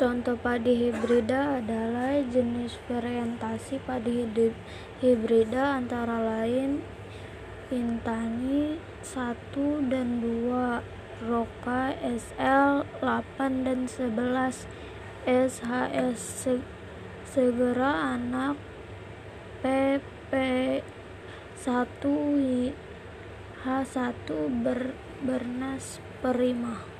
Contoh 0.00 0.32
padi 0.32 0.88
hibrida 0.88 1.60
adalah 1.60 2.24
jenis 2.24 2.80
variantasi 2.88 3.76
padi 3.84 4.24
hibrida 5.04 5.76
antara 5.76 6.16
lain 6.24 6.80
Intani 7.68 8.80
1 9.04 9.92
dan 9.92 10.24
2, 10.24 11.28
Roka 11.28 11.92
SL 12.00 12.88
8 13.04 13.68
dan 13.68 13.84
11, 13.84 14.64
SHS 15.28 16.56
Segera 17.28 18.16
Anak 18.16 18.56
PP 19.60 20.32
1 21.60 22.72
H1 23.68 24.28
Ber, 24.64 24.96
Bernas 25.20 26.00
Perima 26.24 26.90